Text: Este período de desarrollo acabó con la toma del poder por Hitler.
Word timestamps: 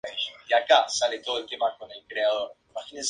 Este 0.03 0.09
período 0.09 0.15
de 0.15 0.61
desarrollo 0.61 1.45
acabó 1.45 1.47
con 1.47 1.59
la 1.59 1.77
toma 1.77 1.91
del 1.93 2.03
poder 2.09 2.53
por 2.73 2.87
Hitler. 2.87 2.99